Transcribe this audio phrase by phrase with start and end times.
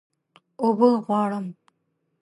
[0.61, 1.45] اوبه غواړم